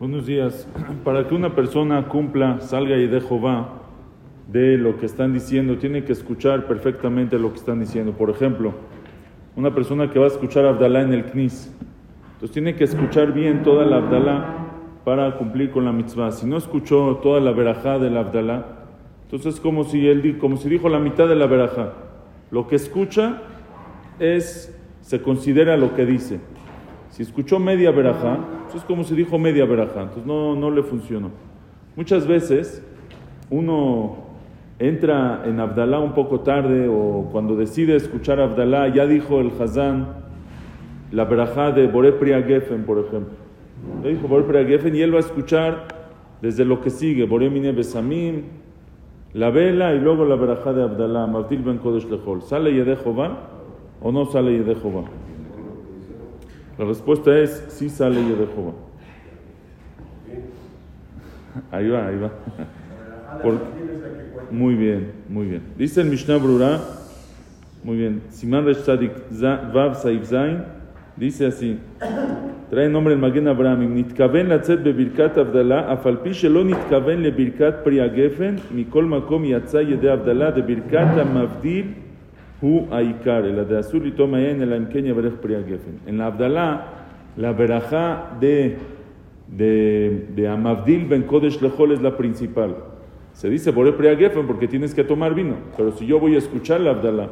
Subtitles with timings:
[0.00, 0.68] Buenos días.
[1.04, 3.80] Para que una persona cumpla, salga y de Jehová
[4.46, 8.12] de lo que están diciendo, tiene que escuchar perfectamente lo que están diciendo.
[8.12, 8.74] Por ejemplo,
[9.56, 11.74] una persona que va a escuchar Abdalá en el Knis,
[12.34, 14.54] entonces tiene que escuchar bien toda la Abdalá
[15.04, 16.30] para cumplir con la mitzvah.
[16.30, 18.66] Si no escuchó toda la verajá de la Abdalá,
[19.24, 21.94] entonces es como si él como si dijo la mitad de la verajá.
[22.52, 23.42] Lo que escucha
[24.20, 26.38] es se considera lo que dice.
[27.10, 28.38] Si escuchó media verajá,
[28.76, 31.30] es como si dijo media verajá, entonces no, no le funcionó.
[31.96, 32.84] Muchas veces
[33.50, 34.16] uno
[34.78, 40.28] entra en Abdalá un poco tarde o cuando decide escuchar Abdalá, ya dijo el Hazán
[41.10, 43.34] la verajá de Boré por ejemplo.
[44.02, 45.88] Le dijo Boré Geffen y él va a escuchar
[46.42, 48.42] desde lo que sigue, Boré Mine Besamim,
[49.32, 52.42] la vela y luego la verajá de Abdalá, Martil Ben Kodesh Lechol.
[52.42, 53.38] ¿Sale Yede Jehová
[54.02, 55.04] o no sale Yede Jehová?
[56.78, 58.72] La respuesta es sí sale Yede Jehová.
[61.72, 62.30] Ahí va, ahí va.
[64.52, 65.62] muy bien, muy bien.
[65.76, 66.80] Dice el Mishnah Brura,
[67.82, 68.86] muy bien, Siman Resh
[69.74, 70.62] Vav Saif Zain,
[71.16, 71.78] dice así,
[72.70, 78.60] trae nombre el Magen Abraham, Nitkaven latzet bebirkat Abdallah, afalpi shelo nitkaven lebirkat Priya Gefen,
[78.70, 82.07] mikol makom yatza yede Abdallah, de birkat mavdil
[82.60, 86.00] hu de azul y toma en el amken yaberech Priya Gefen.
[86.06, 86.86] En la Abdallah,
[87.36, 88.76] la verajá de,
[89.46, 92.76] de, de Amavdil Ben Kodesh Lechol es la principal.
[93.32, 96.38] Se dice Bore Priya Gefen porque tienes que tomar vino, pero si yo voy a
[96.38, 97.28] escuchar la Abdallah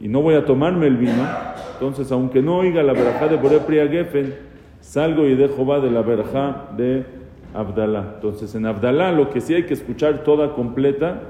[0.00, 1.26] y no voy a tomarme el vino,
[1.72, 4.34] entonces aunque no oiga la verajá de Bore Priya Gefen,
[4.80, 7.04] salgo y dejo va de la verajá de
[7.54, 8.16] Abdallah.
[8.16, 11.22] Entonces en Abdallah lo que sí hay que escuchar toda completa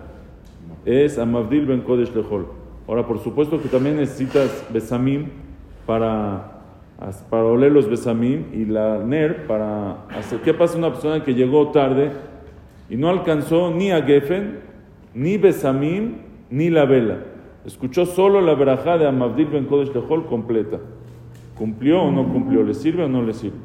[0.85, 2.47] es Amavdil Ben Kodesh Lechol.
[2.89, 5.27] Ahora, por supuesto que también necesitas Besamim
[5.85, 6.63] para,
[7.29, 10.41] para oler los Besamim y la Ner para hacer.
[10.41, 12.13] ¿Qué pasa una persona que llegó tarde
[12.89, 14.61] y no alcanzó ni a Gefen,
[15.13, 16.15] ni Besamim,
[16.49, 17.19] ni la vela?
[17.67, 19.93] Escuchó solo la verajá de Amavdil Ben Kodesh
[20.27, 20.79] completa.
[21.59, 22.63] ¿Cumplió o no cumplió?
[22.63, 23.59] ¿Le sirve o no le sirve?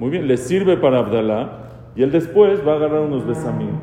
[0.00, 3.78] Muy bien, le sirve para Abdalá y él después va a agarrar unos Besamim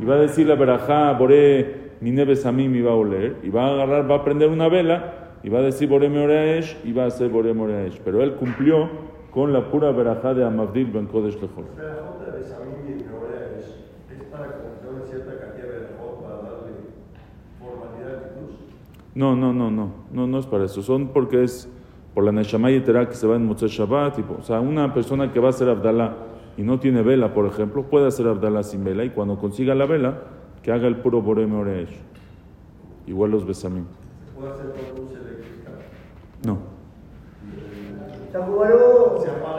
[0.00, 1.85] y va a decir la verajá, Boré.
[2.00, 5.48] Mine Besamim iba a oler, y va a agarrar, va a prender una vela, y
[5.48, 8.00] va a decir Bore Moreaesh, y va a hacer Bore Moreaesh.
[8.04, 8.88] Pero él cumplió
[9.30, 11.64] con la pura verajá de Amavdil Ben Kodesh Lechol.
[19.14, 20.82] No, no, no, no, no, no es para eso.
[20.82, 21.70] Son porque es
[22.12, 24.18] por la Neshama Yetera que se va en Motzei Shabbat.
[24.38, 26.16] o sea, una persona que va a hacer Abdalá
[26.58, 29.86] y no tiene vela, por ejemplo, puede hacer Abdalá sin vela y cuando consiga la
[29.86, 30.22] vela,
[30.66, 31.96] que haga el puro Borem Oresh.
[33.06, 33.84] Igual los Besamim.
[34.36, 35.70] ¿Puede hacer con luz eléctrica?
[36.44, 36.58] No.
[38.32, 39.46] Se apaga